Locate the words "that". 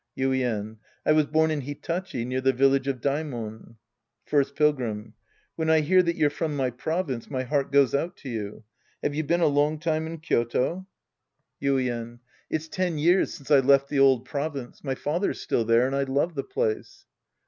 6.01-6.15